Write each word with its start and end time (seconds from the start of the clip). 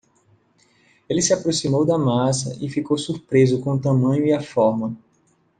Ele 1.07 1.21
se 1.21 1.31
aproximou 1.31 1.85
da 1.85 1.95
massa 1.95 2.57
e 2.59 2.67
ficou 2.67 2.97
surpreso 2.97 3.61
com 3.61 3.73
o 3.75 3.79
tamanho 3.79 4.25
e 4.25 4.33
a 4.33 4.41
forma. 4.41 4.97